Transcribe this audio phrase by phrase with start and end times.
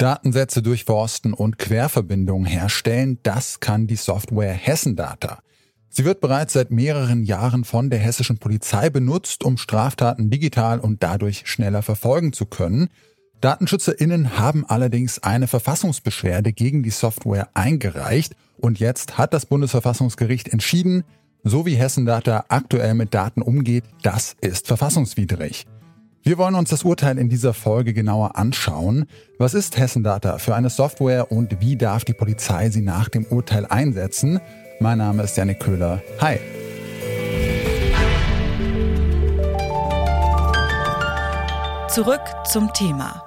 [0.00, 5.40] Datensätze durchforsten und Querverbindungen herstellen, das kann die Software Hessendata.
[5.90, 11.02] Sie wird bereits seit mehreren Jahren von der hessischen Polizei benutzt, um Straftaten digital und
[11.02, 12.88] dadurch schneller verfolgen zu können.
[13.42, 21.04] DatenschützerInnen haben allerdings eine Verfassungsbeschwerde gegen die Software eingereicht und jetzt hat das Bundesverfassungsgericht entschieden,
[21.42, 25.66] so wie Hessendata aktuell mit Daten umgeht, das ist verfassungswidrig.
[26.22, 29.06] Wir wollen uns das Urteil in dieser Folge genauer anschauen.
[29.38, 33.64] Was ist Hessendata für eine Software und wie darf die Polizei sie nach dem Urteil
[33.64, 34.38] einsetzen?
[34.80, 36.02] Mein Name ist Janik Köhler.
[36.20, 36.38] Hi.
[41.88, 43.24] Zurück zum Thema.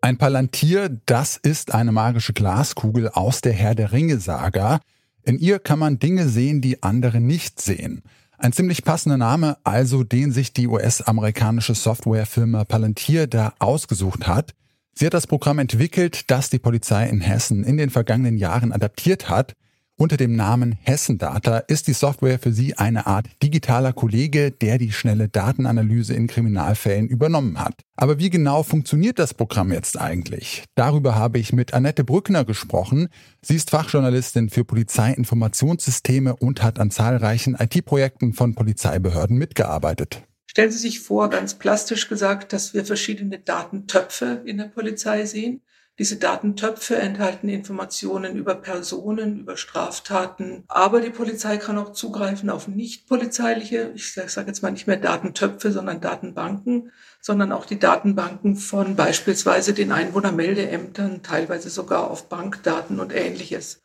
[0.00, 4.80] Ein Palantir, das ist eine magische Glaskugel aus der Herr der Ringe Saga.
[5.24, 8.02] In ihr kann man Dinge sehen, die andere nicht sehen.
[8.38, 14.54] Ein ziemlich passender Name, also den sich die US-amerikanische Softwarefirma Palantir da ausgesucht hat.
[14.94, 19.28] Sie hat das Programm entwickelt, das die Polizei in Hessen in den vergangenen Jahren adaptiert
[19.28, 19.54] hat.
[20.02, 24.90] Unter dem Namen Hessendata ist die Software für sie eine Art digitaler Kollege, der die
[24.90, 27.74] schnelle Datenanalyse in Kriminalfällen übernommen hat.
[27.94, 30.64] Aber wie genau funktioniert das Programm jetzt eigentlich?
[30.74, 33.10] Darüber habe ich mit Annette Brückner gesprochen.
[33.42, 40.24] Sie ist Fachjournalistin für Polizeiinformationssysteme und hat an zahlreichen IT-Projekten von Polizeibehörden mitgearbeitet.
[40.46, 45.62] Stellen Sie sich vor, ganz plastisch gesagt, dass wir verschiedene Datentöpfe in der Polizei sehen.
[45.98, 52.66] Diese Datentöpfe enthalten Informationen über Personen, über Straftaten, aber die Polizei kann auch zugreifen auf
[52.66, 58.56] nicht polizeiliche, ich sage jetzt mal nicht mehr Datentöpfe, sondern Datenbanken, sondern auch die Datenbanken
[58.56, 63.82] von beispielsweise den Einwohnermeldeämtern, teilweise sogar auf Bankdaten und ähnliches.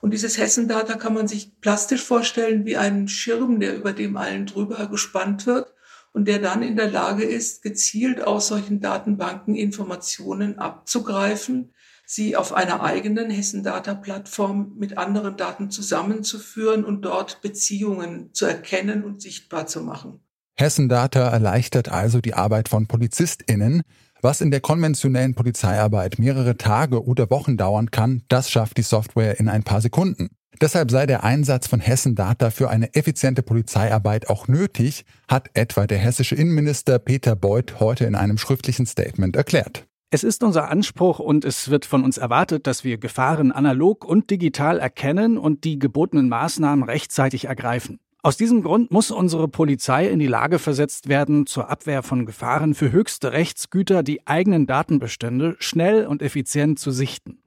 [0.00, 4.46] Und dieses Hessendata kann man sich plastisch vorstellen wie einen Schirm, der über dem allen
[4.46, 5.74] drüber gespannt wird
[6.18, 11.72] und der dann in der Lage ist, gezielt aus solchen Datenbanken Informationen abzugreifen,
[12.06, 18.46] sie auf einer eigenen Hessen Data Plattform mit anderen Daten zusammenzuführen und dort Beziehungen zu
[18.46, 20.18] erkennen und sichtbar zu machen.
[20.56, 23.82] Hessen Data erleichtert also die Arbeit von PolizistInnen.
[24.20, 29.38] Was in der konventionellen Polizeiarbeit mehrere Tage oder Wochen dauern kann, das schafft die Software
[29.38, 30.30] in ein paar Sekunden.
[30.60, 35.86] Deshalb sei der Einsatz von Hessen Data für eine effiziente Polizeiarbeit auch nötig, hat etwa
[35.86, 39.86] der hessische Innenminister Peter Beuth heute in einem schriftlichen Statement erklärt.
[40.10, 44.30] Es ist unser Anspruch und es wird von uns erwartet, dass wir Gefahren analog und
[44.30, 48.00] digital erkennen und die gebotenen Maßnahmen rechtzeitig ergreifen.
[48.22, 52.74] Aus diesem Grund muss unsere Polizei in die Lage versetzt werden, zur Abwehr von Gefahren
[52.74, 57.38] für höchste Rechtsgüter die eigenen Datenbestände schnell und effizient zu sichten.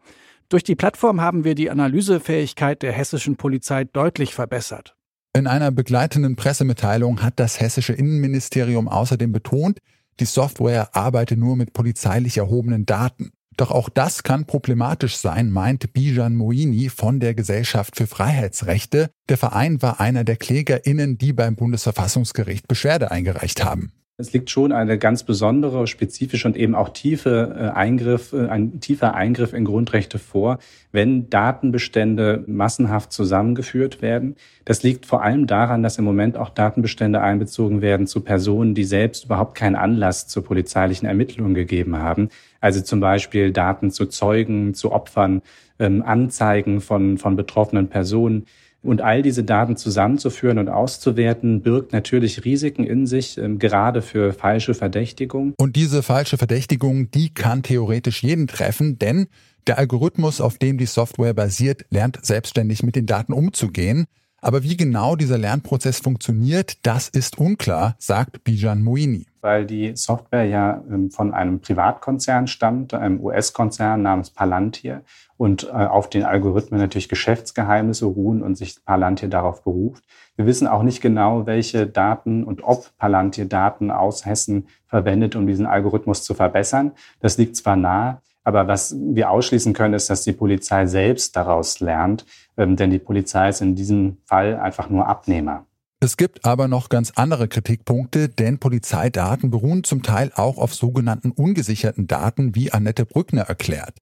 [0.52, 4.98] Durch die Plattform haben wir die Analysefähigkeit der hessischen Polizei deutlich verbessert.
[5.34, 9.80] In einer begleitenden Pressemitteilung hat das hessische Innenministerium außerdem betont,
[10.20, 13.32] die Software arbeite nur mit polizeilich erhobenen Daten.
[13.56, 19.10] Doch auch das kann problematisch sein, meint Bijan Moini von der Gesellschaft für Freiheitsrechte.
[19.30, 23.94] Der Verein war einer der KlägerInnen, die beim Bundesverfassungsgericht Beschwerde eingereicht haben.
[24.22, 28.80] Es liegt schon eine ganz besondere, spezifische und eben auch tiefe äh, Eingriff, äh, ein
[28.80, 30.60] tiefer Eingriff in Grundrechte vor,
[30.92, 34.36] wenn Datenbestände massenhaft zusammengeführt werden.
[34.64, 38.84] Das liegt vor allem daran, dass im Moment auch Datenbestände einbezogen werden zu Personen, die
[38.84, 42.30] selbst überhaupt keinen Anlass zur polizeilichen Ermittlung gegeben haben.
[42.60, 45.42] Also zum Beispiel Daten zu Zeugen, zu Opfern,
[45.80, 48.46] ähm, Anzeigen von, von betroffenen Personen.
[48.84, 54.34] Und all diese Daten zusammenzuführen und auszuwerten, birgt natürlich Risiken in sich, ähm, gerade für
[54.34, 55.54] falsche Verdächtigung.
[55.58, 59.28] Und diese falsche Verdächtigung, die kann theoretisch jeden treffen, denn
[59.68, 64.08] der Algorithmus, auf dem die Software basiert, lernt selbstständig mit den Daten umzugehen.
[64.44, 69.28] Aber wie genau dieser Lernprozess funktioniert, das ist unklar, sagt Bijan Moini.
[69.42, 75.04] Weil die Software ja ähm, von einem Privatkonzern stammt, einem US-Konzern namens Palantir
[75.38, 80.04] und äh, auf den Algorithmen natürlich Geschäftsgeheimnisse ruhen und sich Palantir darauf beruft.
[80.36, 85.46] Wir wissen auch nicht genau, welche Daten und ob Palantir Daten aus Hessen verwendet, um
[85.46, 86.94] diesen Algorithmus zu verbessern.
[87.20, 91.80] Das liegt zwar nahe, aber was wir ausschließen können, ist, dass die Polizei selbst daraus
[91.80, 92.26] lernt,
[92.58, 95.66] ähm, denn die Polizei ist in diesem Fall einfach nur Abnehmer.
[96.04, 101.30] Es gibt aber noch ganz andere Kritikpunkte, denn Polizeidaten beruhen zum Teil auch auf sogenannten
[101.30, 103.98] ungesicherten Daten, wie Annette Brückner erklärt.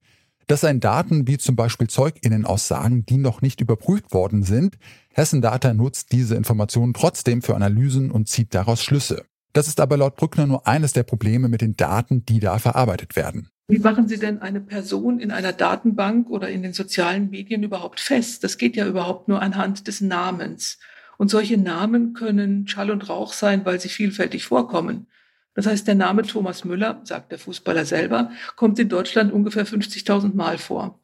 [0.47, 4.77] Das seien Daten wie zum Beispiel Zeuginnenaussagen, die noch nicht überprüft worden sind.
[5.13, 9.25] Hessen Data nutzt diese Informationen trotzdem für Analysen und zieht daraus Schlüsse.
[9.51, 13.15] Das ist aber laut Brückner nur eines der Probleme mit den Daten, die da verarbeitet
[13.18, 13.50] werden.
[13.69, 18.00] Wie machen Sie denn eine Person in einer Datenbank oder in den sozialen Medien überhaupt
[18.00, 18.44] fest?
[18.44, 20.80] Das geht ja überhaupt nur anhand des Namens.
[21.19, 25.06] Und solche Namen können Schall und Rauch sein, weil sie vielfältig vorkommen.
[25.54, 30.33] Das heißt, der Name Thomas Müller, sagt der Fußballer selber, kommt in Deutschland ungefähr 50.000
[30.33, 31.00] Mal vor.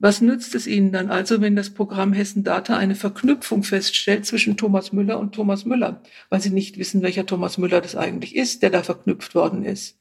[0.00, 4.56] Was nützt es Ihnen dann also, wenn das Programm Hessen Data eine Verknüpfung feststellt zwischen
[4.56, 8.62] Thomas Müller und Thomas Müller, weil Sie nicht wissen, welcher Thomas Müller das eigentlich ist,
[8.62, 9.97] der da verknüpft worden ist?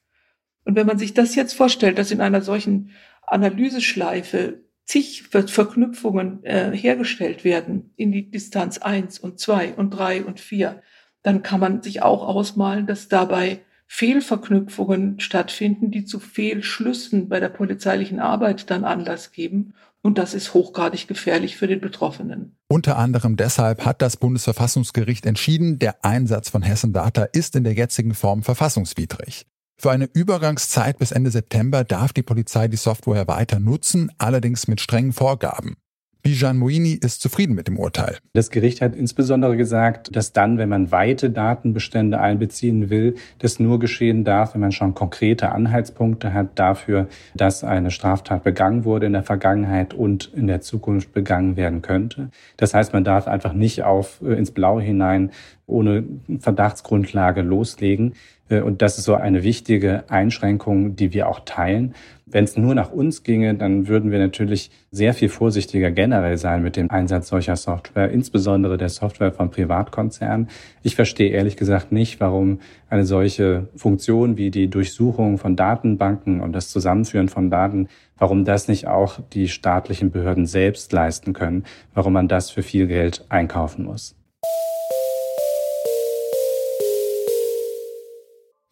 [0.67, 2.89] Und wenn man sich das jetzt vorstellt, dass in einer solchen
[3.25, 10.41] Analyseschleife zig Verknüpfungen äh, hergestellt werden in die Distanz eins und zwei und drei und
[10.41, 10.81] vier,
[11.23, 17.47] dann kann man sich auch ausmalen, dass dabei Fehlverknüpfungen stattfinden, die zu Fehlschlüssen bei der
[17.47, 19.73] polizeilichen Arbeit dann Anlass geben.
[20.01, 22.57] Und das ist hochgradig gefährlich für den Betroffenen.
[22.67, 27.73] Unter anderem deshalb hat das Bundesverfassungsgericht entschieden, der Einsatz von Hessen Data ist in der
[27.73, 29.45] jetzigen Form verfassungswidrig.
[29.79, 34.81] Für eine Übergangszeit bis Ende September darf die Polizei die Software weiter nutzen, allerdings mit
[34.81, 35.75] strengen Vorgaben.
[36.23, 38.17] Bijan Moini ist zufrieden mit dem Urteil.
[38.33, 43.79] Das Gericht hat insbesondere gesagt, dass dann, wenn man weite Datenbestände einbeziehen will, das nur
[43.79, 49.13] geschehen darf, wenn man schon konkrete Anhaltspunkte hat dafür, dass eine Straftat begangen wurde in
[49.13, 52.29] der Vergangenheit und in der Zukunft begangen werden könnte.
[52.57, 55.31] Das heißt, man darf einfach nicht auf äh, ins Blaue hinein
[55.67, 56.03] ohne
[56.39, 58.15] Verdachtsgrundlage loslegen.
[58.49, 61.93] Äh, und das ist so eine wichtige Einschränkung, die wir auch teilen.
[62.29, 66.61] Wenn es nur nach uns ginge, dann würden wir natürlich sehr viel vorsichtiger generell sein
[66.61, 70.49] mit dem Einsatz solcher Software, insbesondere der Software von Privatkonzernen.
[70.83, 72.59] Ich verstehe ehrlich gesagt nicht, warum
[72.89, 78.67] eine solche Funktion wie die Durchsuchung von Datenbanken und das Zusammenführen von Daten, warum das
[78.67, 81.63] nicht auch die staatlichen Behörden selbst leisten können,
[81.93, 84.16] warum man das für viel Geld einkaufen muss.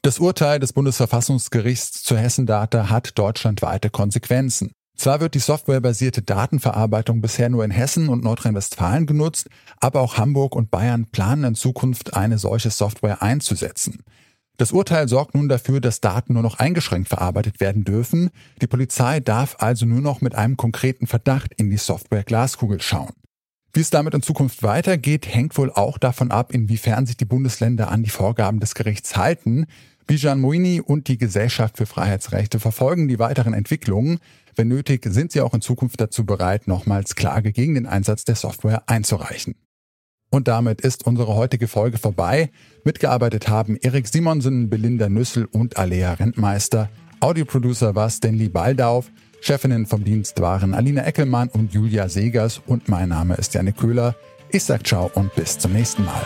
[0.05, 4.71] Das Urteil des Bundesverfassungsgerichts zu Hessen-Data hat deutschlandweite Konsequenzen.
[4.95, 9.47] Zwar wird die softwarebasierte Datenverarbeitung bisher nur in Hessen und Nordrhein-Westfalen genutzt,
[9.79, 14.03] aber auch Hamburg und Bayern planen in Zukunft eine solche Software einzusetzen.
[14.57, 18.29] Das Urteil sorgt nun dafür, dass Daten nur noch eingeschränkt verarbeitet werden dürfen.
[18.61, 23.13] Die Polizei darf also nur noch mit einem konkreten Verdacht in die Software Glaskugel schauen.
[23.75, 27.91] Wie es damit in Zukunft weitergeht, hängt wohl auch davon ab, inwiefern sich die Bundesländer
[27.91, 29.65] an die Vorgaben des Gerichts halten.
[30.07, 34.19] Bijan Moini und die Gesellschaft für Freiheitsrechte verfolgen die weiteren Entwicklungen.
[34.55, 38.35] Wenn nötig, sind sie auch in Zukunft dazu bereit, nochmals Klage gegen den Einsatz der
[38.35, 39.55] Software einzureichen.
[40.29, 42.51] Und damit ist unsere heutige Folge vorbei.
[42.83, 46.89] Mitgearbeitet haben Erik Simonsen, Belinda Nüssel und Alea Rentmeister.
[47.19, 49.11] Audioproducer war Stanley Baldauf.
[49.41, 54.15] Chefinnen vom Dienst waren Alina Eckelmann und Julia Segers und mein Name ist Janne Köhler.
[54.49, 56.25] Ich sag ciao und bis zum nächsten Mal.